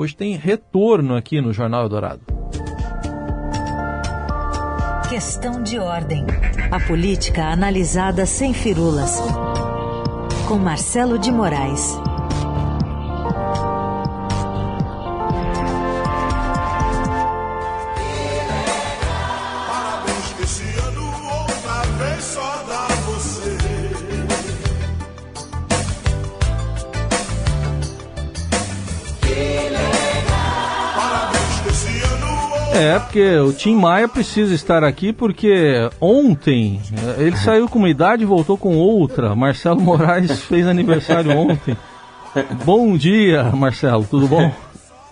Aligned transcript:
hoje 0.00 0.16
tem 0.16 0.34
retorno 0.34 1.14
aqui 1.14 1.40
no 1.40 1.52
Jornal 1.52 1.82
Eldorado. 1.82 2.22
Questão 5.08 5.62
de 5.62 5.78
ordem. 5.78 6.24
A 6.70 6.80
política 6.80 7.48
analisada 7.48 8.24
sem 8.24 8.54
firulas. 8.54 9.20
Com 10.48 10.56
Marcelo 10.56 11.18
de 11.18 11.30
Moraes. 11.30 11.98
É, 32.72 32.98
porque 32.98 33.36
o 33.36 33.52
Tim 33.52 33.76
Maia 33.76 34.08
precisa 34.08 34.54
estar 34.54 34.84
aqui 34.84 35.12
porque 35.12 35.90
ontem 36.00 36.80
eh, 36.92 37.24
ele 37.24 37.36
saiu 37.36 37.68
com 37.68 37.78
uma 37.78 37.88
idade 37.88 38.22
e 38.22 38.26
voltou 38.26 38.56
com 38.56 38.76
outra. 38.76 39.34
Marcelo 39.34 39.80
Moraes 39.80 40.40
fez 40.44 40.66
aniversário 40.66 41.36
ontem. 41.36 41.76
Bom 42.64 42.96
dia, 42.96 43.44
Marcelo, 43.44 44.06
tudo 44.08 44.28
bom? 44.28 44.50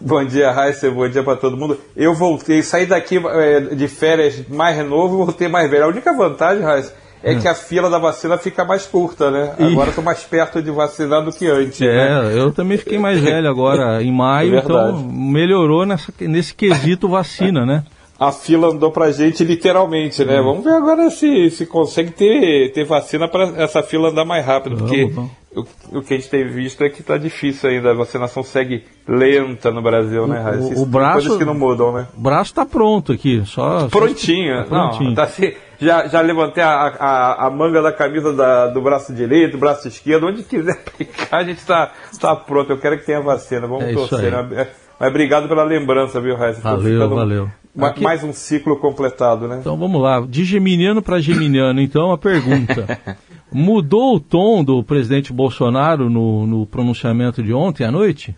Bom 0.00 0.24
dia, 0.24 0.52
Raíssa, 0.52 0.88
bom 0.90 1.08
dia 1.08 1.24
para 1.24 1.36
todo 1.36 1.56
mundo. 1.56 1.78
Eu 1.96 2.14
voltei, 2.14 2.62
saí 2.62 2.86
daqui 2.86 3.16
é, 3.16 3.60
de 3.60 3.88
férias 3.88 4.46
mais 4.48 4.78
novo 4.86 5.14
e 5.14 5.26
voltei 5.26 5.48
mais 5.48 5.68
velho. 5.68 5.84
A 5.84 5.88
única 5.88 6.16
vantagem, 6.16 6.62
Raíssa, 6.62 6.94
é 7.22 7.34
que 7.34 7.48
a 7.48 7.54
fila 7.54 7.90
da 7.90 7.98
vacina 7.98 8.38
fica 8.38 8.64
mais 8.64 8.86
curta, 8.86 9.30
né? 9.30 9.54
Agora 9.58 9.90
estou 9.90 10.04
mais 10.04 10.22
perto 10.22 10.62
de 10.62 10.70
vacinar 10.70 11.24
do 11.24 11.32
que 11.32 11.46
antes. 11.46 11.80
É, 11.80 11.86
né? 11.86 12.38
eu 12.38 12.52
também 12.52 12.78
fiquei 12.78 12.98
mais 12.98 13.20
velho 13.20 13.48
agora 13.48 14.02
em 14.02 14.12
maio, 14.12 14.56
É 14.56 14.58
então 14.58 15.02
melhorou 15.02 15.84
nessa, 15.84 16.12
nesse 16.20 16.54
quesito 16.54 17.08
vacina, 17.08 17.66
né? 17.66 17.84
A 18.18 18.32
fila 18.32 18.68
andou 18.68 18.90
pra 18.90 19.12
gente 19.12 19.44
literalmente, 19.44 20.24
né? 20.24 20.40
Vamos 20.42 20.64
ver 20.64 20.72
agora 20.72 21.08
se, 21.08 21.50
se 21.50 21.64
consegue 21.66 22.10
ter, 22.10 22.72
ter 22.72 22.84
vacina 22.84 23.28
para 23.28 23.62
essa 23.62 23.80
fila 23.80 24.08
andar 24.10 24.24
mais 24.24 24.44
rápido, 24.44 24.76
porque 24.76 25.06
vamos. 25.06 25.30
O, 25.58 25.98
o 25.98 26.02
que 26.02 26.14
a 26.14 26.16
gente 26.16 26.28
tem 26.30 26.46
visto 26.48 26.82
é 26.84 26.88
que 26.88 27.02
tá 27.02 27.16
difícil 27.18 27.68
ainda. 27.70 27.90
A 27.90 27.94
vacinação 27.94 28.42
segue 28.42 28.84
lenta 29.06 29.70
no 29.70 29.82
Brasil, 29.82 30.26
né, 30.26 30.40
Raíssa? 30.40 30.68
o 30.68 30.72
Isso 30.72 30.82
tem 30.82 30.90
braço- 30.90 31.12
Coisas 31.20 31.36
que 31.38 31.44
não 31.44 31.54
mudam, 31.54 31.92
né? 31.92 32.06
O 32.16 32.20
braço 32.20 32.54
tá 32.54 32.64
pronto 32.66 33.12
aqui, 33.12 33.42
só. 33.46 33.80
só- 33.80 33.88
Prontinho. 33.88 34.56
Tá 34.62 34.68
prontinho. 34.68 35.08
Não, 35.08 35.14
tá 35.14 35.22
assim, 35.24 35.52
já, 35.80 36.06
já 36.08 36.20
levantei 36.20 36.62
a, 36.62 36.70
a, 36.70 37.46
a 37.46 37.50
manga 37.50 37.80
da 37.82 37.92
camisa 37.92 38.32
da- 38.32 38.68
do 38.68 38.80
braço 38.80 39.12
direito, 39.14 39.52
do 39.52 39.58
braço 39.58 39.88
esquerdo, 39.88 40.26
onde 40.26 40.42
quiser 40.42 40.72
aplicar, 40.86 41.38
a 41.38 41.44
gente 41.44 41.64
tá, 41.64 41.92
tá 42.20 42.36
pronto. 42.36 42.70
Eu 42.70 42.78
quero 42.78 42.98
que 42.98 43.06
tenha 43.06 43.20
vacina, 43.20 43.66
vamos 43.66 43.84
É 43.84 43.92
torcer. 43.94 44.30
né? 44.30 44.66
Mas 45.00 45.10
obrigado 45.10 45.48
pela 45.48 45.62
lembrança, 45.64 46.20
viu, 46.20 46.36
Raíssa? 46.36 46.60
Valeu, 46.60 47.08
valeu. 47.08 47.48
ma- 47.74 47.88
Aqui- 47.88 48.02
Mais 48.02 48.24
um 48.24 48.32
ciclo 48.32 48.76
completado, 48.78 49.46
né? 49.46 49.58
Então 49.60 49.76
vamos 49.76 50.02
lá, 50.02 50.20
de 50.28 50.44
geminiano 50.44 51.00
para 51.00 51.20
geminiano, 51.20 51.80
então 51.80 52.10
a 52.12 52.18
pergunta. 52.18 52.98
Mudou 53.50 54.16
o 54.16 54.20
tom 54.20 54.62
do 54.62 54.82
presidente 54.84 55.32
Bolsonaro 55.32 56.10
no, 56.10 56.46
no 56.46 56.66
pronunciamento 56.66 57.42
de 57.42 57.54
ontem 57.54 57.84
à 57.84 57.90
noite? 57.90 58.36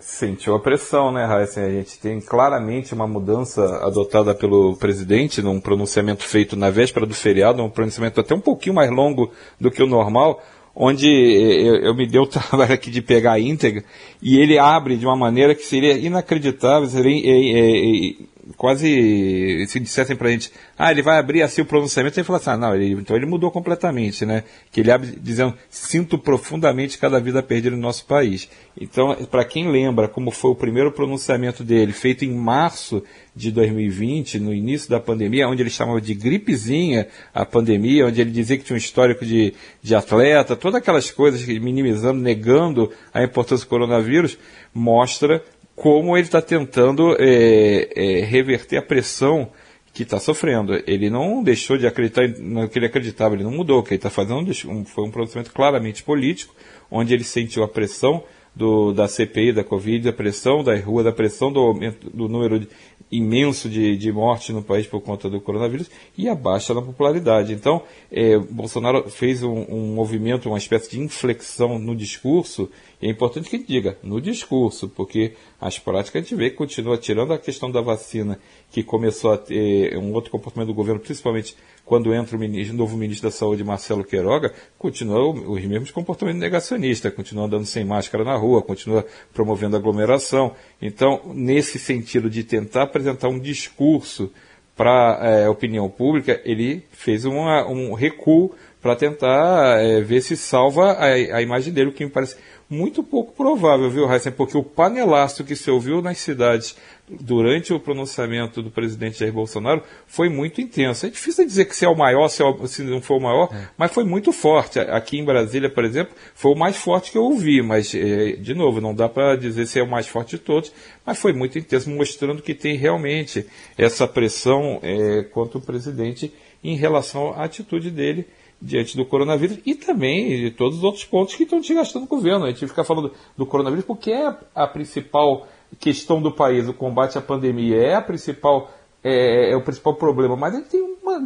Sentiu 0.00 0.54
a 0.54 0.58
pressão, 0.58 1.12
né, 1.12 1.24
Raíssa? 1.24 1.60
A 1.60 1.70
gente 1.70 2.00
tem 2.00 2.20
claramente 2.20 2.94
uma 2.94 3.06
mudança 3.06 3.62
adotada 3.84 4.34
pelo 4.34 4.74
presidente 4.76 5.42
num 5.42 5.60
pronunciamento 5.60 6.24
feito 6.24 6.56
na 6.56 6.70
véspera 6.70 7.06
do 7.06 7.14
feriado, 7.14 7.62
um 7.62 7.70
pronunciamento 7.70 8.18
até 8.18 8.34
um 8.34 8.40
pouquinho 8.40 8.74
mais 8.74 8.90
longo 8.90 9.30
do 9.60 9.70
que 9.70 9.82
o 9.82 9.86
normal, 9.86 10.42
onde 10.74 11.06
eh, 11.06 11.68
eu, 11.68 11.76
eu 11.76 11.94
me 11.94 12.06
dei 12.06 12.18
o 12.20 12.26
trabalho 12.26 12.72
aqui 12.72 12.90
de 12.90 13.02
pegar 13.02 13.32
a 13.32 13.40
íntegra, 13.40 13.84
e 14.22 14.38
ele 14.38 14.58
abre 14.58 14.96
de 14.96 15.04
uma 15.04 15.16
maneira 15.16 15.54
que 15.54 15.64
seria 15.64 15.96
inacreditável, 15.98 16.88
seria 16.88 17.12
eh, 17.12 18.16
eh, 18.18 18.24
quase 18.56 19.64
se 19.68 19.80
dissessem 19.80 20.16
pra 20.16 20.30
gente, 20.30 20.52
ah, 20.78 20.90
ele 20.90 21.02
vai 21.02 21.18
abrir 21.18 21.42
assim 21.42 21.62
o 21.62 21.64
pronunciamento, 21.64 22.18
e 22.18 22.24
fala 22.24 22.38
assim, 22.38 22.50
ah, 22.50 22.56
não, 22.56 22.74
ele, 22.74 22.92
então 22.92 23.16
ele 23.16 23.26
mudou 23.26 23.50
completamente, 23.50 24.24
né? 24.24 24.44
Que 24.70 24.80
ele 24.80 24.90
abre 24.90 25.18
dizendo, 25.20 25.54
sinto 25.68 26.18
profundamente 26.18 26.98
cada 26.98 27.20
vida 27.20 27.42
perdida 27.42 27.74
no 27.74 27.82
nosso 27.82 28.06
país. 28.06 28.48
Então, 28.80 29.14
para 29.30 29.44
quem 29.44 29.70
lembra 29.70 30.08
como 30.08 30.30
foi 30.30 30.50
o 30.50 30.54
primeiro 30.54 30.92
pronunciamento 30.92 31.62
dele, 31.62 31.92
feito 31.92 32.24
em 32.24 32.34
março 32.34 33.02
de 33.34 33.50
2020, 33.50 34.38
no 34.38 34.52
início 34.52 34.90
da 34.90 34.98
pandemia, 34.98 35.48
onde 35.48 35.62
ele 35.62 35.70
chamava 35.70 36.00
de 36.00 36.14
gripezinha 36.14 37.06
a 37.32 37.44
pandemia, 37.44 38.06
onde 38.06 38.20
ele 38.20 38.30
dizia 38.30 38.58
que 38.58 38.64
tinha 38.64 38.74
um 38.74 38.78
histórico 38.78 39.24
de, 39.24 39.54
de 39.82 39.94
atleta, 39.94 40.56
todas 40.56 40.80
aquelas 40.80 41.10
coisas, 41.10 41.46
minimizando, 41.46 42.20
negando 42.20 42.90
a 43.12 43.22
importância 43.22 43.64
do 43.64 43.68
coronavírus, 43.68 44.36
mostra 44.74 45.42
como 45.80 46.14
ele 46.14 46.26
está 46.26 46.42
tentando 46.42 47.16
é, 47.18 47.88
é, 47.96 48.20
reverter 48.26 48.76
a 48.76 48.82
pressão 48.82 49.48
que 49.94 50.02
está 50.02 50.20
sofrendo. 50.20 50.74
Ele 50.86 51.08
não 51.08 51.42
deixou 51.42 51.78
de 51.78 51.86
acreditar 51.86 52.28
no 52.38 52.68
que 52.68 52.78
ele 52.78 52.84
acreditava, 52.84 53.34
ele 53.34 53.44
não 53.44 53.50
mudou. 53.50 53.78
O 53.78 53.82
que 53.82 53.94
ele 53.94 53.96
está 53.96 54.10
fazendo 54.10 54.40
um- 54.68 54.84
foi 54.84 55.04
um 55.04 55.10
pronunciamento 55.10 55.50
claramente 55.54 56.02
político, 56.02 56.54
onde 56.90 57.14
ele 57.14 57.24
sentiu 57.24 57.62
a 57.62 57.68
pressão 57.68 58.22
do, 58.54 58.92
da 58.92 59.08
CPI, 59.08 59.52
da 59.54 59.64
Covid, 59.64 60.06
a 60.06 60.12
pressão 60.12 60.62
da 60.62 60.76
rua, 60.78 61.02
da 61.02 61.12
pressão 61.12 61.50
do 61.50 61.60
aumento 61.60 62.10
do 62.10 62.28
número 62.28 62.60
de- 62.60 62.68
imenso 63.10 63.68
de, 63.68 63.96
de 63.96 64.12
mortes 64.12 64.54
no 64.54 64.62
país 64.62 64.86
por 64.86 65.00
conta 65.00 65.28
do 65.28 65.40
coronavírus 65.40 65.90
e 66.16 66.28
a 66.28 66.34
baixa 66.34 66.72
na 66.72 66.80
popularidade. 66.80 67.52
Então, 67.52 67.82
eh, 68.10 68.38
Bolsonaro 68.38 69.08
fez 69.10 69.42
um, 69.42 69.64
um 69.68 69.94
movimento, 69.94 70.48
uma 70.48 70.58
espécie 70.58 70.90
de 70.90 71.00
inflexão 71.00 71.78
no 71.78 71.96
discurso, 71.96 72.70
e 73.02 73.06
é 73.06 73.10
importante 73.10 73.48
que 73.48 73.58
diga, 73.58 73.96
no 74.02 74.20
discurso, 74.20 74.88
porque 74.88 75.32
as 75.58 75.78
práticas 75.78 76.20
a 76.20 76.22
gente 76.22 76.34
vê 76.34 76.50
que 76.50 76.56
continua 76.56 76.98
tirando 76.98 77.32
a 77.32 77.38
questão 77.38 77.70
da 77.70 77.80
vacina, 77.80 78.38
que 78.70 78.82
começou 78.82 79.32
a 79.32 79.38
ter 79.38 79.96
um 79.96 80.12
outro 80.12 80.30
comportamento 80.30 80.68
do 80.68 80.74
governo, 80.74 81.00
principalmente 81.00 81.56
quando 81.84 82.14
entra 82.14 82.36
o, 82.36 82.38
ministro, 82.38 82.74
o 82.74 82.78
novo 82.78 82.96
ministro 82.96 83.28
da 83.28 83.34
Saúde, 83.34 83.64
Marcelo 83.64 84.04
Queiroga, 84.04 84.52
continua 84.78 85.28
os 85.30 85.64
mesmos 85.64 85.90
comportamentos 85.90 86.40
negacionistas, 86.40 87.12
continua 87.12 87.46
andando 87.46 87.64
sem 87.64 87.84
máscara 87.84 88.22
na 88.22 88.36
rua, 88.36 88.62
continua 88.62 89.04
promovendo 89.32 89.76
aglomeração. 89.76 90.54
Então, 90.80 91.20
nesse 91.34 91.78
sentido 91.78 92.30
de 92.30 92.44
tentar 92.44 92.86
apresentar 93.00 93.28
um 93.28 93.38
discurso 93.38 94.32
para 94.76 95.44
a 95.46 95.50
opinião 95.50 95.88
pública, 95.88 96.40
ele 96.44 96.84
fez 96.90 97.24
uma- 97.24 97.66
um 97.66 97.92
recuo 97.92 98.54
para 98.80 98.96
tentar 98.96 99.78
eh, 99.82 100.00
ver 100.00 100.20
se 100.22 100.36
salva 100.36 100.92
a, 100.92 101.04
a 101.36 101.42
imagem 101.42 101.72
dele, 101.72 101.90
o 101.90 101.92
que 101.92 102.04
me 102.04 102.10
parece 102.10 102.36
muito 102.68 103.02
pouco 103.02 103.32
provável, 103.32 103.90
viu, 103.90 104.10
Heisen? 104.10 104.32
Porque 104.32 104.56
o 104.56 104.62
panelaço 104.62 105.42
que 105.44 105.56
se 105.56 105.68
ouviu 105.70 106.00
nas 106.00 106.18
cidades 106.18 106.76
durante 107.08 107.72
o 107.74 107.80
pronunciamento 107.80 108.62
do 108.62 108.70
presidente 108.70 109.18
Jair 109.18 109.32
Bolsonaro 109.32 109.82
foi 110.06 110.28
muito 110.28 110.60
intenso. 110.60 111.04
É 111.04 111.10
difícil 111.10 111.44
dizer 111.44 111.64
que 111.64 111.74
se 111.74 111.84
é 111.84 111.88
o 111.88 111.96
maior, 111.96 112.28
se, 112.28 112.40
é 112.40 112.44
o- 112.46 112.66
se 112.68 112.82
não 112.82 113.02
for 113.02 113.16
o 113.16 113.20
maior, 113.20 113.50
mas 113.76 113.90
foi 113.92 114.04
muito 114.04 114.32
forte. 114.32 114.78
Aqui 114.78 115.18
em 115.18 115.24
Brasília, 115.24 115.68
por 115.68 115.84
exemplo, 115.84 116.14
foi 116.32 116.52
o 116.52 116.56
mais 116.56 116.76
forte 116.76 117.10
que 117.10 117.18
eu 117.18 117.24
ouvi, 117.24 117.60
mas, 117.60 117.92
eh, 117.92 118.36
de 118.38 118.54
novo, 118.54 118.80
não 118.80 118.94
dá 118.94 119.08
para 119.08 119.34
dizer 119.36 119.66
se 119.66 119.80
é 119.80 119.82
o 119.82 119.90
mais 119.90 120.06
forte 120.06 120.36
de 120.36 120.38
todos, 120.42 120.72
mas 121.04 121.18
foi 121.18 121.32
muito 121.32 121.58
intenso, 121.58 121.90
mostrando 121.90 122.40
que 122.40 122.54
tem 122.54 122.76
realmente 122.76 123.44
essa 123.76 124.06
pressão 124.06 124.78
eh, 124.82 125.24
contra 125.32 125.58
o 125.58 125.60
presidente 125.60 126.32
em 126.62 126.76
relação 126.76 127.32
à 127.32 127.42
atitude 127.44 127.90
dele 127.90 128.26
diante 128.60 128.96
do 128.96 129.04
coronavírus 129.04 129.58
e 129.64 129.74
também 129.74 130.28
de 130.28 130.50
todos 130.50 130.78
os 130.78 130.84
outros 130.84 131.04
pontos 131.04 131.34
que 131.34 131.44
estão 131.44 131.60
desgastando 131.60 132.04
o 132.04 132.08
governo. 132.08 132.44
A 132.44 132.50
gente 132.50 132.66
fica 132.66 132.84
falando 132.84 133.12
do 133.36 133.46
coronavírus 133.46 133.84
porque 133.84 134.12
é 134.12 134.34
a 134.54 134.66
principal 134.66 135.46
questão 135.78 136.20
do 136.20 136.30
país, 136.30 136.68
o 136.68 136.74
combate 136.74 137.16
à 137.16 137.20
pandemia, 137.20 137.76
é 137.76 137.94
a 137.94 138.02
principal 138.02 138.70
é, 139.02 139.52
é 139.52 139.56
o 139.56 139.62
principal 139.62 139.94
problema, 139.94 140.36
mas 140.36 140.54
ele 140.54 140.64
tem 140.64 140.82
uma 140.82 141.24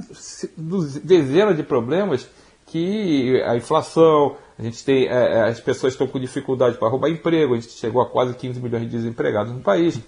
dezenas 1.02 1.56
de 1.56 1.62
problemas 1.62 2.28
que 2.66 3.42
a 3.42 3.56
inflação, 3.56 4.36
a 4.58 4.62
gente 4.62 4.84
tem 4.84 5.08
é, 5.08 5.10
é, 5.10 5.42
as 5.48 5.60
pessoas 5.60 5.94
estão 5.94 6.06
com 6.06 6.20
dificuldade 6.20 6.76
para 6.78 6.88
roubar 6.88 7.08
emprego, 7.08 7.54
a 7.54 7.60
gente 7.60 7.72
chegou 7.72 8.00
a 8.00 8.08
quase 8.08 8.34
15 8.34 8.60
milhões 8.60 8.84
de 8.84 8.90
desempregados 8.90 9.52
no 9.52 9.60
país 9.60 10.00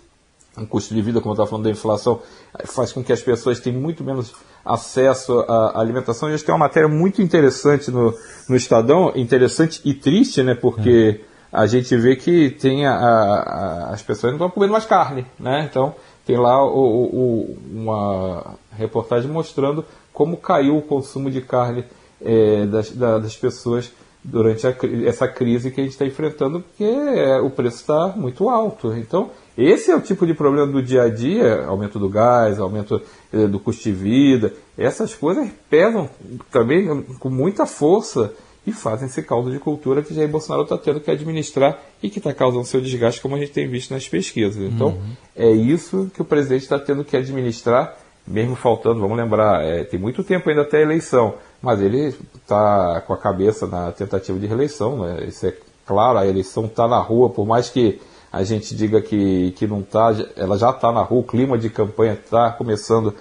o 0.56 0.66
custo 0.66 0.94
de 0.94 1.02
vida, 1.02 1.20
como 1.20 1.32
eu 1.32 1.34
estava 1.34 1.48
falando 1.50 1.64
da 1.64 1.70
inflação, 1.70 2.20
faz 2.64 2.92
com 2.92 3.02
que 3.04 3.12
as 3.12 3.20
pessoas 3.22 3.60
tenham 3.60 3.80
muito 3.80 4.02
menos 4.02 4.32
acesso 4.64 5.40
à 5.40 5.78
alimentação. 5.80 6.30
E 6.32 6.36
que 6.38 6.44
tem 6.44 6.54
uma 6.54 6.60
matéria 6.66 6.88
muito 6.88 7.22
interessante 7.22 7.90
no, 7.90 8.14
no 8.48 8.56
Estadão, 8.56 9.12
interessante 9.14 9.80
e 9.84 9.94
triste, 9.94 10.42
né? 10.42 10.54
Porque 10.54 11.20
a 11.52 11.66
gente 11.66 11.96
vê 11.96 12.16
que 12.16 12.50
tem 12.50 12.86
a, 12.86 12.92
a- 12.94 13.90
as 13.90 14.02
pessoas 14.02 14.32
não 14.32 14.36
estão 14.38 14.50
comendo 14.50 14.72
mais 14.72 14.84
carne, 14.86 15.26
né? 15.38 15.66
Então 15.70 15.94
tem 16.26 16.36
lá 16.36 16.64
o- 16.64 17.04
o- 17.04 17.58
uma 17.72 18.54
reportagem 18.76 19.30
mostrando 19.30 19.84
como 20.12 20.36
caiu 20.36 20.76
o 20.78 20.82
consumo 20.82 21.30
de 21.30 21.40
carne 21.40 21.84
eh, 22.24 22.64
das, 22.66 22.90
da- 22.90 23.18
das 23.18 23.36
pessoas 23.36 23.92
durante 24.24 24.66
a 24.66 24.74
essa 25.04 25.28
crise 25.28 25.70
que 25.70 25.80
a 25.80 25.84
gente 25.84 25.92
está 25.92 26.04
enfrentando, 26.04 26.60
porque 26.60 26.82
é, 26.82 27.38
o 27.40 27.48
preço 27.50 27.76
está 27.76 28.08
muito 28.16 28.48
alto. 28.48 28.92
Então, 28.96 29.30
esse 29.56 29.90
é 29.90 29.96
o 29.96 30.00
tipo 30.00 30.26
de 30.26 30.34
problema 30.34 30.66
do 30.66 30.82
dia 30.82 31.04
a 31.04 31.08
dia, 31.08 31.64
aumento 31.64 31.98
do 31.98 32.08
gás, 32.08 32.58
aumento 32.58 33.00
eh, 33.32 33.46
do 33.46 33.58
custo 33.58 33.84
de 33.84 33.92
vida, 33.92 34.52
essas 34.76 35.14
coisas 35.14 35.48
pesam 35.70 36.10
também 36.50 37.02
com 37.18 37.30
muita 37.30 37.64
força 37.64 38.34
e 38.66 38.72
fazem 38.72 39.06
esse 39.06 39.22
caldo 39.22 39.50
de 39.50 39.58
cultura 39.58 40.02
que 40.02 40.12
Jair 40.12 40.28
Bolsonaro 40.28 40.64
está 40.64 40.76
tendo 40.76 41.00
que 41.00 41.10
administrar 41.10 41.78
e 42.02 42.10
que 42.10 42.18
está 42.18 42.34
causando 42.34 42.64
seu 42.64 42.80
desgaste, 42.80 43.20
como 43.20 43.36
a 43.36 43.38
gente 43.38 43.52
tem 43.52 43.68
visto 43.68 43.94
nas 43.94 44.08
pesquisas. 44.08 44.60
Então, 44.60 44.88
uhum. 44.88 45.12
é 45.36 45.50
isso 45.50 46.10
que 46.12 46.20
o 46.20 46.24
presidente 46.24 46.62
está 46.62 46.78
tendo 46.78 47.04
que 47.04 47.16
administrar, 47.16 47.96
mesmo 48.26 48.56
faltando, 48.56 49.00
vamos 49.00 49.16
lembrar, 49.16 49.64
é, 49.64 49.84
tem 49.84 50.00
muito 50.00 50.24
tempo 50.24 50.50
ainda 50.50 50.62
até 50.62 50.78
a 50.78 50.82
eleição, 50.82 51.34
mas 51.62 51.80
ele 51.80 52.12
está 52.34 53.00
com 53.06 53.12
a 53.12 53.18
cabeça 53.18 53.68
na 53.68 53.92
tentativa 53.92 54.36
de 54.36 54.46
reeleição, 54.46 54.98
né? 54.98 55.24
isso 55.28 55.46
é 55.46 55.54
claro, 55.86 56.18
a 56.18 56.26
eleição 56.26 56.64
está 56.64 56.88
na 56.88 56.98
rua, 56.98 57.30
por 57.30 57.46
mais 57.46 57.70
que 57.70 58.00
a 58.36 58.44
gente 58.44 58.74
diga 58.76 59.00
que, 59.00 59.52
que 59.52 59.66
não 59.66 59.80
está, 59.80 60.14
ela 60.36 60.58
já 60.58 60.70
está 60.70 60.92
na 60.92 61.02
rua, 61.02 61.20
o 61.20 61.24
clima 61.24 61.56
de 61.56 61.70
campanha 61.70 62.12
está 62.12 62.50
começando 62.50 63.14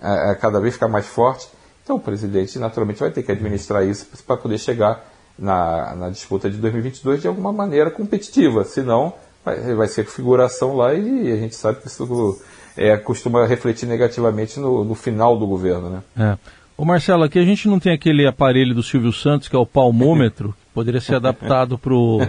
a, 0.00 0.30
a 0.30 0.34
cada 0.36 0.60
vez 0.60 0.74
ficar 0.74 0.86
mais 0.86 1.06
forte. 1.06 1.48
Então 1.82 1.96
o 1.96 2.00
presidente 2.00 2.56
naturalmente 2.58 3.00
vai 3.00 3.10
ter 3.10 3.24
que 3.24 3.32
administrar 3.32 3.84
isso 3.84 4.06
para 4.24 4.36
poder 4.36 4.58
chegar 4.58 5.04
na, 5.36 5.96
na, 5.96 6.08
disputa 6.08 6.48
de 6.48 6.56
2022 6.58 7.22
de 7.22 7.26
alguma 7.26 7.52
maneira 7.52 7.90
competitiva, 7.90 8.62
senão 8.62 9.12
vai, 9.44 9.74
vai 9.74 9.88
ser 9.88 10.04
figuração 10.04 10.76
lá 10.76 10.94
e 10.94 11.32
a 11.32 11.36
gente 11.36 11.56
sabe 11.56 11.80
que 11.80 11.88
isso 11.88 12.40
é, 12.76 12.96
costuma 12.96 13.44
refletir 13.46 13.86
negativamente 13.86 14.60
no, 14.60 14.84
no 14.84 14.94
final 14.94 15.36
do 15.36 15.46
governo. 15.48 15.90
Né? 15.90 16.02
É. 16.16 16.38
Ô 16.76 16.84
Marcelo, 16.84 17.24
aqui 17.24 17.40
a 17.40 17.44
gente 17.44 17.66
não 17.66 17.80
tem 17.80 17.92
aquele 17.92 18.24
aparelho 18.24 18.74
do 18.74 18.84
Silvio 18.84 19.12
Santos 19.12 19.48
que 19.48 19.56
é 19.56 19.58
o 19.58 19.66
palmômetro, 19.66 20.54
poderia 20.74 21.00
ser 21.00 21.16
adaptado 21.16 21.76
para 21.76 21.94
o 21.94 22.20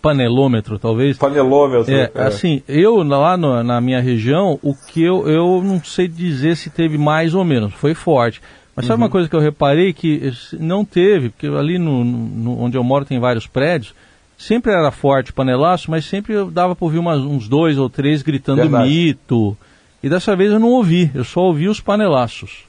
panelômetro, 0.00 0.78
talvez. 0.78 1.18
Panelômetro. 1.18 1.92
É, 1.92 2.10
é. 2.14 2.22
assim, 2.22 2.62
eu 2.68 3.02
lá 3.02 3.36
no, 3.36 3.62
na 3.62 3.80
minha 3.80 4.00
região, 4.00 4.58
o 4.62 4.74
que 4.74 5.02
eu, 5.02 5.28
eu 5.28 5.62
não 5.64 5.82
sei 5.82 6.08
dizer 6.08 6.56
se 6.56 6.70
teve 6.70 6.96
mais 6.96 7.34
ou 7.34 7.44
menos, 7.44 7.74
foi 7.74 7.94
forte. 7.94 8.40
Mas 8.74 8.86
sabe 8.86 9.00
uhum. 9.00 9.06
uma 9.06 9.10
coisa 9.10 9.28
que 9.28 9.36
eu 9.36 9.40
reparei 9.40 9.92
que 9.92 10.32
não 10.58 10.84
teve, 10.84 11.28
porque 11.28 11.46
ali 11.46 11.78
no, 11.78 12.02
no, 12.04 12.62
onde 12.62 12.76
eu 12.76 12.82
moro 12.82 13.04
tem 13.04 13.18
vários 13.18 13.46
prédios, 13.46 13.94
sempre 14.38 14.72
era 14.72 14.90
forte 14.90 15.32
panelaço, 15.32 15.90
mas 15.90 16.06
sempre 16.06 16.34
dava 16.50 16.74
para 16.74 16.84
ouvir 16.84 16.98
umas, 16.98 17.20
uns 17.20 17.48
dois 17.48 17.76
ou 17.76 17.90
três 17.90 18.22
gritando 18.22 18.62
Verdade. 18.62 18.88
mito. 18.88 19.56
E 20.02 20.08
dessa 20.08 20.34
vez 20.34 20.50
eu 20.50 20.58
não 20.58 20.70
ouvi, 20.70 21.10
eu 21.14 21.22
só 21.22 21.40
ouvi 21.42 21.68
os 21.68 21.80
panelaços. 21.80 22.64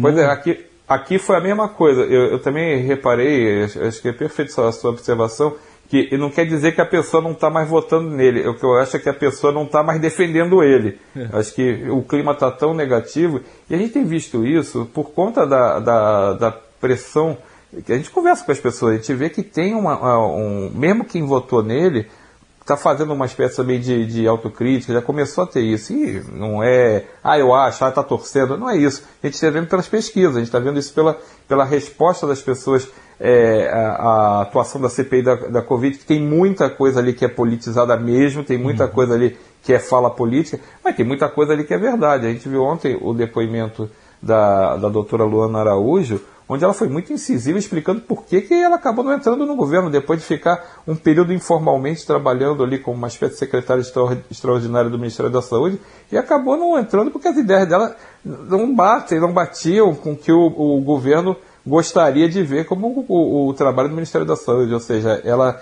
Pois 0.00 0.14
não... 0.14 0.22
é, 0.22 0.26
aqui, 0.26 0.58
aqui 0.88 1.18
foi 1.18 1.36
a 1.36 1.40
mesma 1.40 1.68
coisa. 1.68 2.02
Eu, 2.02 2.32
eu 2.32 2.38
também 2.38 2.82
reparei, 2.82 3.64
acho 3.64 4.00
que 4.00 4.08
é 4.08 4.12
perfeito 4.12 4.60
a 4.60 4.72
sua 4.72 4.90
observação, 4.90 5.54
que 5.88 6.16
não 6.16 6.30
quer 6.30 6.46
dizer 6.46 6.74
que 6.74 6.80
a 6.80 6.86
pessoa 6.86 7.22
não 7.22 7.32
está 7.32 7.50
mais 7.50 7.68
votando 7.68 8.08
nele. 8.08 8.48
O 8.48 8.54
que 8.54 8.64
eu 8.64 8.74
acho 8.78 8.96
é 8.96 8.98
que 8.98 9.10
a 9.10 9.14
pessoa 9.14 9.52
não 9.52 9.64
está 9.64 9.82
mais 9.82 10.00
defendendo 10.00 10.62
ele. 10.62 10.98
É. 11.14 11.28
Acho 11.34 11.54
que 11.54 11.84
o 11.90 12.02
clima 12.02 12.32
está 12.32 12.50
tão 12.50 12.72
negativo. 12.72 13.42
E 13.68 13.74
a 13.74 13.78
gente 13.78 13.92
tem 13.92 14.04
visto 14.04 14.46
isso 14.46 14.88
por 14.94 15.10
conta 15.10 15.46
da, 15.46 15.78
da, 15.78 16.32
da, 16.32 16.58
pressão. 16.80 17.36
que 17.84 17.92
A 17.92 17.96
gente 17.96 18.10
conversa 18.10 18.42
com 18.42 18.52
as 18.52 18.58
pessoas, 18.58 18.94
a 18.94 18.96
gente 18.96 19.12
vê 19.12 19.28
que 19.28 19.42
tem 19.42 19.74
uma, 19.74 20.18
um. 20.18 20.70
Mesmo 20.74 21.04
quem 21.04 21.26
votou 21.26 21.62
nele, 21.62 22.08
está 22.62 22.76
fazendo 22.76 23.12
uma 23.12 23.26
espécie 23.26 23.56
também 23.56 23.78
de, 23.80 24.06
de 24.06 24.26
autocrítica, 24.26 24.92
já 24.92 25.02
começou 25.02 25.44
a 25.44 25.46
ter 25.46 25.60
isso. 25.60 25.92
E 25.92 26.22
não 26.32 26.62
é, 26.62 27.04
ah, 27.22 27.38
eu 27.38 27.54
acho, 27.54 27.84
ah, 27.84 27.88
está 27.88 28.02
torcendo. 28.02 28.56
Não 28.56 28.70
é 28.70 28.76
isso. 28.76 29.02
A 29.22 29.26
gente 29.26 29.34
está 29.34 29.50
vendo 29.50 29.66
pelas 29.66 29.88
pesquisas, 29.88 30.36
a 30.36 30.38
gente 30.38 30.48
está 30.48 30.58
vendo 30.58 30.78
isso 30.78 30.94
pela, 30.94 31.18
pela 31.46 31.64
resposta 31.64 32.26
das 32.26 32.40
pessoas 32.40 32.88
é, 33.20 33.68
a, 33.68 33.78
a, 33.78 34.42
atuação 34.42 34.80
da 34.80 34.88
CPI 34.88 35.22
da, 35.22 35.34
da 35.34 35.62
Covid, 35.62 35.98
que 35.98 36.04
tem 36.04 36.20
muita 36.20 36.70
coisa 36.70 37.00
ali 37.00 37.12
que 37.12 37.24
é 37.24 37.28
politizada 37.28 37.96
mesmo, 37.96 38.42
tem 38.42 38.58
muita 38.58 38.84
uhum. 38.84 38.90
coisa 38.90 39.14
ali 39.14 39.36
que 39.62 39.72
é 39.72 39.78
fala 39.78 40.10
política, 40.10 40.60
mas 40.82 40.96
tem 40.96 41.06
muita 41.06 41.28
coisa 41.28 41.52
ali 41.52 41.64
que 41.64 41.74
é 41.74 41.78
verdade. 41.78 42.26
A 42.26 42.30
gente 42.32 42.48
viu 42.48 42.62
ontem 42.62 42.98
o 43.00 43.12
depoimento 43.12 43.88
da, 44.20 44.76
da 44.76 44.88
doutora 44.88 45.24
Luana 45.24 45.60
Araújo, 45.60 46.20
onde 46.48 46.64
ela 46.64 46.74
foi 46.74 46.88
muito 46.88 47.12
incisiva 47.12 47.58
explicando 47.58 48.00
por 48.00 48.24
que, 48.24 48.40
que 48.42 48.54
ela 48.54 48.76
acabou 48.76 49.04
não 49.04 49.12
entrando 49.12 49.46
no 49.46 49.56
governo, 49.56 49.90
depois 49.90 50.20
de 50.20 50.26
ficar 50.26 50.82
um 50.86 50.94
período 50.94 51.32
informalmente 51.32 52.06
trabalhando 52.06 52.62
ali 52.62 52.78
como 52.78 52.96
uma 52.96 53.08
espécie 53.08 53.34
de 53.34 53.38
secretária 53.38 53.82
extraordinária 54.30 54.90
do 54.90 54.98
Ministério 54.98 55.30
da 55.30 55.42
Saúde, 55.42 55.80
e 56.10 56.16
acabou 56.16 56.56
não 56.56 56.78
entrando 56.78 57.10
porque 57.10 57.28
as 57.28 57.36
ideias 57.36 57.68
dela 57.68 57.96
não 58.24 58.74
batem, 58.74 59.20
não 59.20 59.32
batiam 59.32 59.94
com 59.94 60.16
que 60.16 60.32
o, 60.32 60.46
o 60.46 60.80
governo 60.80 61.36
gostaria 61.66 62.28
de 62.28 62.42
ver 62.42 62.64
como 62.66 63.04
o, 63.08 63.48
o, 63.48 63.54
trabalho 63.54 63.88
do 63.88 63.94
Ministério 63.94 64.26
da 64.26 64.36
Saúde, 64.36 64.74
ou 64.74 64.80
seja, 64.80 65.20
ela 65.24 65.60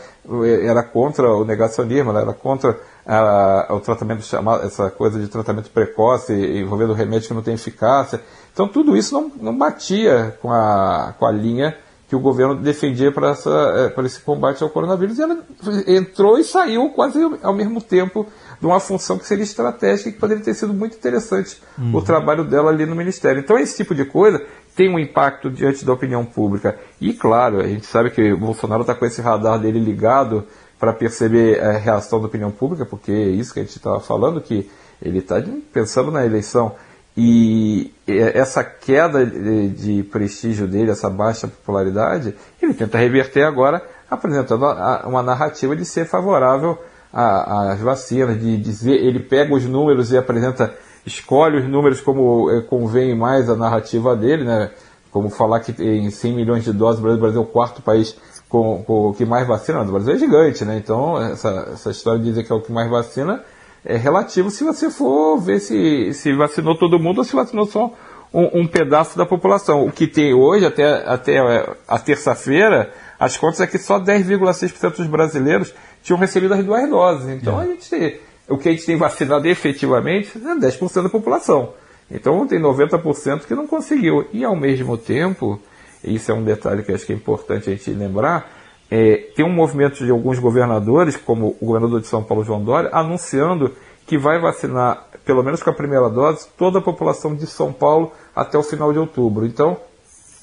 era 0.63 0.83
contra 0.83 1.31
o 1.31 1.45
negacionismo, 1.45 2.11
ela 2.11 2.23
era 2.23 2.33
contra 2.33 2.79
a, 3.07 3.69
o 3.71 3.81
tratamento 3.81 4.23
chamado, 4.23 4.65
essa 4.65 4.91
coisa 4.91 5.21
de 5.21 5.29
tratamento 5.29 5.71
precoce 5.71 6.33
envolvendo 6.33 6.95
remédio 6.95 7.29
que 7.29 7.35
não 7.35 7.43
tem 7.43 7.55
eficácia. 7.55 8.21
Então 8.53 8.67
tudo 8.67 8.97
isso 8.97 9.15
não, 9.15 9.31
não 9.41 9.57
batia 9.57 10.37
com 10.41 10.51
a, 10.51 11.15
com 11.19 11.27
a 11.27 11.31
linha 11.31 11.77
que 12.11 12.17
o 12.17 12.21
governo 12.21 12.57
defendia 12.57 13.13
para, 13.13 13.31
essa, 13.31 13.51
é, 13.77 13.89
para 13.89 14.05
esse 14.05 14.21
combate 14.21 14.61
ao 14.65 14.69
coronavírus. 14.69 15.17
E 15.17 15.23
ela 15.23 15.39
entrou 15.87 16.39
e 16.39 16.43
saiu 16.43 16.91
quase 16.91 17.21
ao 17.41 17.55
mesmo 17.55 17.81
tempo 17.81 18.27
de 18.61 18.67
uma 18.67 18.81
função 18.81 19.17
que 19.17 19.25
seria 19.25 19.45
estratégica 19.45 20.09
e 20.09 20.13
que 20.13 20.19
poderia 20.19 20.43
ter 20.43 20.55
sido 20.55 20.75
muito 20.75 20.97
interessante 20.97 21.63
uhum. 21.79 21.95
o 21.95 22.03
trabalho 22.03 22.43
dela 22.43 22.71
ali 22.71 22.85
no 22.85 22.97
Ministério. 22.97 23.41
Então, 23.41 23.57
esse 23.57 23.77
tipo 23.77 23.95
de 23.95 24.05
coisa 24.05 24.45
tem 24.75 24.89
um 24.89 24.99
impacto 24.99 25.51
diante 25.51 25.85
da 25.85 25.93
opinião 25.93 26.25
pública. 26.25 26.79
E, 27.01 27.13
claro, 27.13 27.61
a 27.61 27.67
gente 27.67 27.87
sabe 27.87 28.11
que 28.11 28.33
o 28.33 28.39
Bolsonaro 28.39 28.83
está 28.83 28.95
com 28.95 29.05
esse 29.05 29.21
radar 29.21 29.59
dele 29.59 29.79
ligado 29.79 30.47
para 30.79 30.93
perceber 30.93 31.63
a 31.63 31.73
reação 31.73 32.21
da 32.21 32.27
opinião 32.27 32.51
pública, 32.51 32.87
porque 32.87 33.13
é 33.13 33.29
isso 33.29 33.53
que 33.53 33.61
a 33.61 33.63
gente 33.63 33.77
estava 33.77 34.01
falando, 34.01 34.41
que 34.41 34.71
ele 35.03 35.19
está 35.19 35.43
pensando 35.73 36.11
na 36.11 36.25
eleição. 36.25 36.75
E 37.17 37.93
essa 38.07 38.65
queda 38.65 39.27
de 39.27 40.03
prestígio 40.05 40.67
dele, 40.67 40.91
essa 40.91 41.11
baixa 41.11 41.49
popularidade, 41.49 42.35
ele 42.63 42.73
tenta 42.73 42.97
reverter 42.97 43.43
agora, 43.43 43.83
apresentando 44.11 44.65
uma 45.07 45.23
narrativa 45.23 45.77
de 45.77 45.85
ser 45.85 46.07
favorável 46.07 46.79
às 47.13 47.81
vacinas, 47.81 48.41
de 48.41 48.57
dizer, 48.57 48.93
ele 48.93 49.21
pega 49.21 49.53
os 49.53 49.65
números 49.67 50.13
e 50.13 50.17
apresenta 50.17 50.73
escolhe 51.07 51.59
os 51.59 51.69
números 51.69 52.01
como 52.01 52.51
é, 52.51 52.61
convém 52.61 53.15
mais 53.15 53.49
a 53.49 53.57
narrativa 53.57 54.17
dele, 54.17 54.45
né? 54.45 54.71
Como 55.11 55.29
falar 55.29 55.61
que 55.61 55.73
em 55.83 56.09
100 56.09 56.35
milhões 56.35 56.65
de 56.65 56.73
doses, 56.73 57.01
o 57.01 57.19
Brasil 57.19 57.41
é 57.41 57.43
o 57.43 57.47
quarto 57.47 57.83
país 57.83 58.17
com, 58.49 58.83
com 58.85 59.13
que 59.13 59.25
mais 59.25 59.47
vacina. 59.47 59.83
O 59.83 59.93
Brasil 59.93 60.15
é 60.15 60.19
gigante, 60.19 60.65
né? 60.65 60.77
Então, 60.77 61.21
essa, 61.21 61.71
essa 61.73 61.91
história 61.91 62.21
de 62.21 62.27
dizer 62.27 62.45
que 62.45 62.53
é 62.53 62.55
o 62.55 62.61
que 62.61 62.71
mais 62.71 62.89
vacina 62.89 63.43
é 63.85 63.97
relativo 63.97 64.51
se 64.51 64.63
você 64.63 64.91
for 64.91 65.39
ver 65.39 65.59
se, 65.59 66.13
se 66.13 66.33
vacinou 66.35 66.77
todo 66.77 66.99
mundo 66.99 67.19
ou 67.19 67.25
se 67.25 67.35
vacinou 67.35 67.67
só 67.67 67.93
um, 68.33 68.61
um 68.61 68.67
pedaço 68.67 69.17
da 69.17 69.27
população. 69.27 69.87
O 69.87 69.93
que 69.93 70.07
tem 70.07 70.35
hoje, 70.35 70.67
até, 70.67 71.09
até 71.09 71.37
é, 71.37 71.77
a 71.89 71.99
terça-feira, 71.99 72.93
as 73.19 73.37
contas 73.37 73.61
é 73.61 73.67
que 73.67 73.79
só 73.79 73.99
10,6% 73.99 74.97
dos 74.97 75.07
brasileiros 75.07 75.75
tinham 76.03 76.19
recebido 76.19 76.55
as 76.55 76.65
duas 76.65 76.89
doses. 76.89 77.29
Então, 77.29 77.61
é. 77.61 77.65
a 77.65 77.67
gente 77.67 78.21
o 78.51 78.59
que 78.59 78.69
a 78.69 78.73
gente 78.73 78.85
tem 78.85 78.97
vacinado 78.97 79.47
efetivamente 79.49 80.37
é 80.37 80.55
10% 80.55 81.03
da 81.03 81.09
população. 81.09 81.73
Então 82.11 82.47
tem 82.47 82.61
90% 82.61 83.47
que 83.47 83.55
não 83.55 83.67
conseguiu. 83.67 84.27
E 84.33 84.45
ao 84.45 84.57
mesmo 84.57 84.99
tempo, 84.99 85.61
isso 86.03 86.31
é 86.31 86.35
um 86.35 86.43
detalhe 86.43 86.83
que 86.83 86.93
acho 86.93 87.07
que 87.07 87.13
é 87.13 87.17
importante 87.17 87.71
a 87.71 87.73
gente 87.73 87.91
lembrar, 87.93 88.51
é, 88.91 89.29
tem 89.37 89.45
um 89.45 89.53
movimento 89.53 90.05
de 90.05 90.11
alguns 90.11 90.41
governadores, 90.41 91.17
como 91.17 91.57
o 91.61 91.67
governador 91.67 92.01
de 92.01 92.09
São 92.09 92.25
Paulo, 92.25 92.43
João 92.43 92.65
Dória, 92.65 92.91
anunciando 92.93 93.73
que 94.05 94.19
vai 94.19 94.41
vacinar, 94.41 95.07
pelo 95.25 95.45
menos 95.45 95.63
com 95.63 95.71
a 95.71 95.73
primeira 95.73 96.11
dose, 96.11 96.49
toda 96.59 96.81
a 96.81 96.83
população 96.83 97.37
de 97.37 97.47
São 97.47 97.73
Paulo 97.73 98.11
até 98.35 98.59
o 98.59 98.63
final 98.65 98.93
de 98.93 98.99
outubro. 98.99 99.47
Então, 99.47 99.77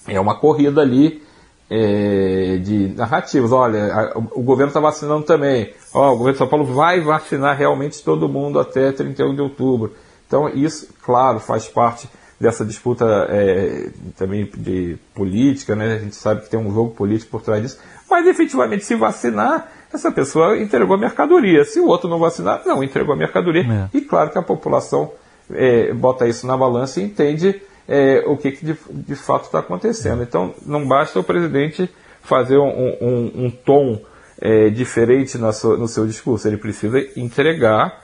é 0.07 0.17
uma 0.17 0.39
corrida 0.39 0.79
ali 0.79 1.21
é, 1.69 2.57
de 2.57 2.89
narrativas. 2.95 3.51
Olha, 3.51 3.93
a, 3.93 4.17
o 4.17 4.41
governo 4.41 4.69
está 4.69 4.79
vacinando 4.79 5.23
também. 5.23 5.73
Ó, 5.93 6.09
o 6.13 6.17
governo 6.17 6.33
de 6.33 6.37
São 6.37 6.47
Paulo 6.47 6.65
vai 6.65 7.01
vacinar 7.01 7.57
realmente 7.57 8.03
todo 8.03 8.29
mundo 8.29 8.59
até 8.59 8.91
31 8.91 9.35
de 9.35 9.41
outubro. 9.41 9.93
Então, 10.25 10.49
isso, 10.49 10.89
claro, 11.03 11.39
faz 11.39 11.67
parte 11.67 12.09
dessa 12.39 12.63
disputa 12.63 13.05
é, 13.29 13.89
também 14.15 14.49
de 14.57 14.97
política, 15.13 15.75
né? 15.75 15.95
A 15.95 15.99
gente 15.99 16.15
sabe 16.15 16.41
que 16.41 16.49
tem 16.49 16.59
um 16.59 16.73
jogo 16.73 16.91
político 16.91 17.31
por 17.31 17.41
trás 17.41 17.61
disso. 17.61 17.79
Mas, 18.09 18.27
efetivamente, 18.27 18.85
se 18.85 18.95
vacinar, 18.95 19.69
essa 19.91 20.11
pessoa 20.11 20.57
entregou 20.57 20.95
a 20.95 20.99
mercadoria. 20.99 21.63
Se 21.65 21.79
o 21.79 21.87
outro 21.87 22.09
não 22.09 22.19
vacinar, 22.19 22.61
não 22.65 22.83
entregou 22.83 23.13
a 23.13 23.17
mercadoria. 23.17 23.89
É. 23.93 23.97
E, 23.97 24.01
claro, 24.01 24.29
que 24.29 24.37
a 24.37 24.43
população 24.43 25.11
é, 25.51 25.93
bota 25.93 26.27
isso 26.27 26.45
na 26.45 26.55
balança 26.55 27.01
e 27.01 27.03
entende 27.03 27.61
é, 27.87 28.23
o 28.25 28.35
que, 28.35 28.51
que 28.51 28.65
de, 28.65 28.77
de, 28.89 29.15
fato 29.15 29.45
está 29.45 29.59
acontecendo. 29.59 30.21
Então, 30.23 30.53
não 30.65 30.87
basta 30.87 31.19
o 31.19 31.23
presidente 31.23 31.89
fazer 32.21 32.57
um, 32.57 32.97
um, 33.01 33.45
um 33.45 33.49
tom 33.49 34.01
é, 34.39 34.69
diferente 34.69 35.37
sua, 35.53 35.77
no 35.77 35.87
seu 35.87 36.05
discurso, 36.05 36.47
ele 36.47 36.57
precisa 36.57 36.99
entregar 37.15 38.03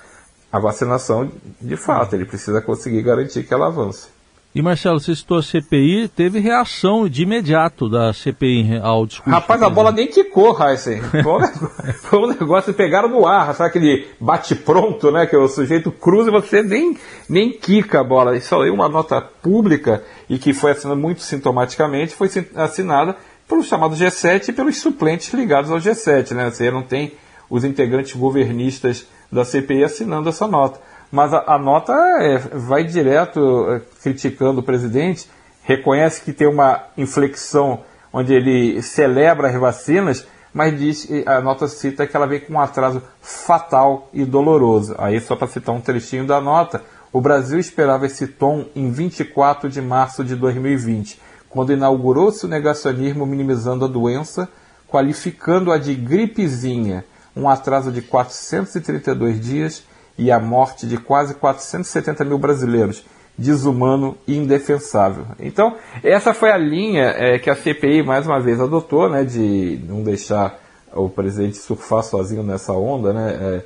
a 0.51 0.59
vacinação 0.59 1.31
de 1.59 1.75
fato, 1.75 2.15
ele 2.15 2.25
precisa 2.25 2.61
conseguir 2.61 3.01
garantir 3.01 3.43
que 3.43 3.53
ela 3.53 3.67
avance. 3.67 4.07
E 4.55 4.61
Marcelo, 4.61 4.99
você 4.99 5.15
citou 5.15 5.39
a 5.39 5.41
CPI, 5.41 6.07
teve 6.09 6.37
reação 6.37 7.09
de 7.09 7.23
imediato 7.23 7.89
da 7.89 8.13
CPI 8.13 8.77
ao 8.83 9.07
discurso. 9.07 9.31
Rapaz, 9.31 9.63
a 9.63 9.69
bola 9.69 9.91
nem 9.91 10.05
quicou, 10.05 10.55
Heisen. 10.61 11.01
Foi 12.03 12.19
um 12.19 12.27
negócio, 12.27 12.71
pegaram 12.71 13.09
no 13.09 13.25
ar, 13.25 13.55
sabe 13.55 13.69
aquele 13.69 14.05
bate-pronto, 14.19 15.11
né? 15.11 15.25
Que 15.25 15.35
o 15.35 15.47
sujeito 15.47 15.91
cruza 15.91 16.29
e 16.29 16.31
você 16.31 16.61
nem, 16.61 16.95
nem 17.27 17.51
quica 17.51 18.01
a 18.01 18.03
bola. 18.03 18.37
Isso 18.37 18.55
aí 18.55 18.69
uma 18.69 18.87
nota 18.87 19.19
pública 19.19 20.03
e 20.29 20.37
que 20.37 20.53
foi 20.53 20.71
assinada 20.73 20.99
muito 20.99 21.23
sintomaticamente, 21.23 22.13
foi 22.13 22.29
assinada 22.55 23.15
pelo 23.49 23.63
chamado 23.63 23.95
G7 23.95 24.49
e 24.49 24.53
pelos 24.53 24.77
suplentes 24.77 25.33
ligados 25.33 25.71
ao 25.71 25.79
G7. 25.79 26.31
Né? 26.35 26.51
Você 26.51 26.69
não 26.69 26.83
tem 26.83 27.13
os 27.49 27.63
integrantes 27.63 28.15
governistas 28.15 29.07
da 29.31 29.43
CPI 29.43 29.83
assinando 29.83 30.29
essa 30.29 30.47
nota. 30.47 30.79
Mas 31.13 31.31
a, 31.31 31.43
a 31.45 31.59
nota 31.59 31.93
é, 31.93 32.39
vai 32.39 32.83
direto 32.83 33.67
é, 33.69 33.81
criticando 34.01 34.61
o 34.61 34.63
presidente, 34.63 35.29
reconhece 35.61 36.23
que 36.23 36.33
tem 36.33 36.47
uma 36.47 36.85
inflexão 36.97 37.81
onde 38.11 38.33
ele 38.33 38.81
celebra 38.81 39.49
as 39.49 39.55
vacinas, 39.55 40.25
mas 40.51 40.75
diz, 40.75 41.07
a 41.27 41.39
nota 41.39 41.67
cita 41.67 42.07
que 42.07 42.17
ela 42.17 42.25
vem 42.25 42.39
com 42.39 42.53
um 42.53 42.59
atraso 42.59 42.99
fatal 43.21 44.09
e 44.11 44.25
doloroso. 44.25 44.95
Aí, 44.97 45.19
só 45.19 45.35
para 45.35 45.47
citar 45.47 45.75
um 45.75 45.79
trechinho 45.79 46.25
da 46.25 46.41
nota, 46.41 46.81
o 47.11 47.21
Brasil 47.21 47.59
esperava 47.59 48.07
esse 48.07 48.25
tom 48.25 48.65
em 48.75 48.89
24 48.91 49.69
de 49.69 49.83
março 49.83 50.23
de 50.23 50.35
2020, 50.35 51.21
quando 51.47 51.73
inaugurou-se 51.73 52.43
o 52.43 52.49
negacionismo 52.49 53.23
minimizando 53.23 53.85
a 53.85 53.87
doença, 53.87 54.49
qualificando-a 54.87 55.77
de 55.77 55.93
gripezinha, 55.93 57.05
um 57.37 57.47
atraso 57.47 57.91
de 57.91 58.01
432 58.01 59.39
dias 59.39 59.92
e 60.17 60.31
a 60.31 60.39
morte 60.39 60.85
de 60.85 60.97
quase 60.97 61.33
470 61.35 62.23
mil 62.25 62.37
brasileiros, 62.37 63.03
desumano 63.37 64.15
e 64.27 64.37
indefensável. 64.37 65.25
Então, 65.39 65.75
essa 66.03 66.33
foi 66.33 66.51
a 66.51 66.57
linha 66.57 67.13
é, 67.17 67.39
que 67.39 67.49
a 67.49 67.55
CPI 67.55 68.03
mais 68.03 68.27
uma 68.27 68.39
vez 68.39 68.59
adotou, 68.59 69.09
né, 69.09 69.23
de 69.23 69.79
não 69.87 70.03
deixar 70.03 70.59
o 70.93 71.09
presidente 71.09 71.57
surfar 71.57 72.03
sozinho 72.03 72.43
nessa 72.43 72.73
onda, 72.73 73.11
né, 73.11 73.37
é, 73.41 73.65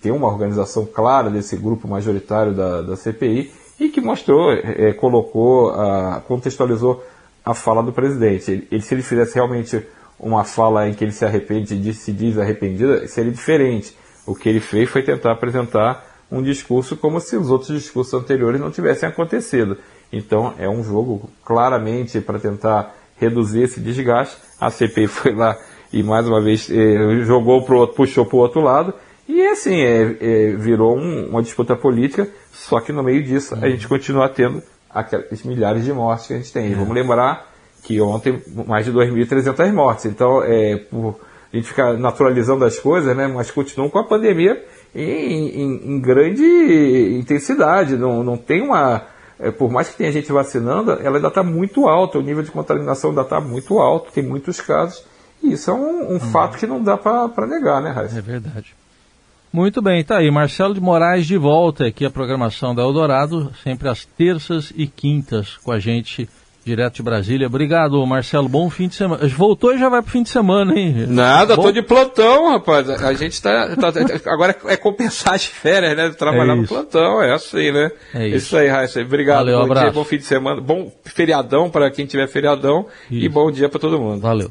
tem 0.00 0.10
uma 0.10 0.26
organização 0.26 0.84
clara 0.84 1.30
desse 1.30 1.56
grupo 1.56 1.86
majoritário 1.86 2.52
da, 2.52 2.82
da 2.82 2.96
CPI 2.96 3.52
e 3.78 3.88
que 3.88 4.00
mostrou, 4.00 4.52
é, 4.52 4.92
colocou, 4.92 5.70
a, 5.70 6.20
contextualizou 6.26 7.04
a 7.44 7.54
fala 7.54 7.82
do 7.82 7.92
presidente. 7.92 8.50
Ele, 8.50 8.68
ele, 8.72 8.82
se 8.82 8.94
ele 8.94 9.02
fizesse 9.02 9.36
realmente 9.36 9.86
uma 10.18 10.42
fala 10.44 10.88
em 10.88 10.94
que 10.94 11.04
ele 11.04 11.12
se 11.12 11.24
arrepende, 11.24 11.94
se 11.94 12.12
diz 12.12 12.38
arrependido, 12.38 13.06
seria 13.06 13.30
diferente. 13.30 13.96
O 14.26 14.34
que 14.34 14.48
ele 14.48 14.60
fez 14.60 14.88
foi 14.88 15.02
tentar 15.02 15.32
apresentar 15.32 16.04
um 16.30 16.42
discurso 16.42 16.96
como 16.96 17.20
se 17.20 17.36
os 17.36 17.50
outros 17.50 17.68
discursos 17.68 18.12
anteriores 18.14 18.60
não 18.60 18.70
tivessem 18.70 19.08
acontecido. 19.08 19.78
Então 20.12 20.54
é 20.58 20.68
um 20.68 20.82
jogo 20.82 21.30
claramente 21.44 22.20
para 22.20 22.38
tentar 22.38 22.94
reduzir 23.18 23.62
esse 23.62 23.80
desgaste. 23.80 24.36
A 24.60 24.70
CPI 24.70 25.06
foi 25.08 25.34
lá 25.34 25.56
e 25.92 26.02
mais 26.02 26.26
uma 26.26 26.40
vez 26.40 26.68
eh, 26.70 27.24
jogou 27.24 27.62
pro 27.62 27.78
outro, 27.78 27.96
puxou 27.96 28.26
para 28.26 28.36
o 28.36 28.40
outro 28.40 28.60
lado. 28.60 28.92
E 29.28 29.44
assim, 29.46 29.80
é, 29.80 30.16
é, 30.20 30.56
virou 30.56 30.96
um, 30.96 31.30
uma 31.30 31.42
disputa 31.42 31.74
política, 31.74 32.28
só 32.52 32.80
que 32.80 32.92
no 32.92 33.02
meio 33.02 33.24
disso 33.24 33.56
a 33.60 33.68
gente 33.68 33.88
continua 33.88 34.28
tendo 34.28 34.62
aqueles 34.88 35.42
milhares 35.42 35.84
de 35.84 35.92
mortes 35.92 36.26
que 36.26 36.34
a 36.34 36.36
gente 36.36 36.52
tem. 36.52 36.70
E 36.70 36.74
vamos 36.74 36.94
lembrar 36.94 37.52
que 37.82 38.00
ontem 38.00 38.40
mais 38.66 38.84
de 38.84 38.92
2.300 38.92 39.72
mortes. 39.72 40.06
Então, 40.06 40.42
é, 40.42 40.76
por, 40.76 41.20
a 41.56 41.60
gente 41.60 41.68
fica 41.68 41.92
naturalizando 41.94 42.64
as 42.64 42.78
coisas, 42.78 43.16
né? 43.16 43.26
mas 43.26 43.50
continuam 43.50 43.88
com 43.88 43.98
a 43.98 44.04
pandemia 44.04 44.64
em, 44.94 45.62
em, 45.62 45.94
em 45.94 46.00
grande 46.00 46.44
intensidade. 47.18 47.96
Não, 47.96 48.22
não 48.22 48.36
tem 48.36 48.62
uma. 48.62 49.02
É, 49.38 49.50
por 49.50 49.70
mais 49.70 49.88
que 49.88 49.96
tenha 49.96 50.12
gente 50.12 50.32
vacinando, 50.32 50.92
ela 50.92 51.16
ainda 51.16 51.28
está 51.28 51.42
muito 51.42 51.86
alta, 51.86 52.18
o 52.18 52.22
nível 52.22 52.42
de 52.42 52.50
contaminação 52.50 53.10
ainda 53.10 53.22
está 53.22 53.40
muito 53.40 53.78
alto, 53.78 54.10
tem 54.12 54.24
muitos 54.24 54.60
casos. 54.60 55.04
E 55.42 55.52
isso 55.52 55.70
é 55.70 55.74
um, 55.74 56.12
um 56.12 56.16
hum. 56.16 56.20
fato 56.20 56.56
que 56.56 56.66
não 56.66 56.82
dá 56.82 56.96
para 56.96 57.46
negar, 57.46 57.82
né, 57.82 57.90
Raíssa? 57.90 58.18
É 58.18 58.22
verdade. 58.22 58.74
Muito 59.52 59.80
bem, 59.80 60.02
tá 60.04 60.18
aí. 60.18 60.30
Marcelo 60.30 60.74
de 60.74 60.80
Moraes 60.80 61.26
de 61.26 61.36
volta 61.36 61.86
aqui 61.86 62.04
a 62.04 62.10
programação 62.10 62.74
da 62.74 62.82
Eldorado, 62.82 63.52
sempre 63.62 63.88
às 63.88 64.04
terças 64.04 64.72
e 64.74 64.86
quintas 64.86 65.56
com 65.58 65.72
a 65.72 65.78
gente 65.78 66.28
direto 66.66 66.96
de 66.96 67.02
Brasília. 67.02 67.46
Obrigado, 67.46 68.04
Marcelo. 68.04 68.48
Bom 68.48 68.68
fim 68.68 68.88
de 68.88 68.96
semana. 68.96 69.24
Voltou 69.28 69.72
e 69.72 69.78
já 69.78 69.88
vai 69.88 70.02
pro 70.02 70.10
fim 70.10 70.24
de 70.24 70.30
semana, 70.30 70.76
hein? 70.76 71.06
Nada, 71.06 71.54
Bom... 71.54 71.62
tô 71.62 71.70
de 71.70 71.80
plantão, 71.80 72.50
rapaz. 72.50 72.90
A 72.90 73.12
gente 73.14 73.40
tá. 73.40 73.76
tá, 73.76 73.92
tá 73.92 74.02
agora 74.26 74.56
é 74.66 74.76
compensar 74.76 75.34
as 75.34 75.46
férias, 75.46 75.96
né? 75.96 76.10
Trabalhar 76.10 76.54
é 76.54 76.56
no 76.56 76.66
plantão, 76.66 77.22
é 77.22 77.32
assim, 77.32 77.70
né? 77.70 77.90
É 78.12 78.26
isso, 78.26 78.36
isso 78.38 78.56
aí, 78.56 78.66
Raíssa. 78.66 79.00
Obrigado. 79.00 79.38
Valeu, 79.38 79.58
bom 79.58 79.64
abraço. 79.64 79.84
dia, 79.84 79.92
bom 79.92 80.04
fim 80.04 80.18
de 80.18 80.24
semana. 80.24 80.60
Bom 80.60 80.92
feriadão 81.04 81.70
para 81.70 81.88
quem 81.88 82.04
tiver 82.04 82.26
feriadão 82.26 82.86
isso. 83.08 83.24
e 83.24 83.28
bom 83.28 83.48
dia 83.50 83.68
para 83.68 83.78
todo 83.78 84.00
mundo. 84.00 84.20
Valeu. 84.20 84.50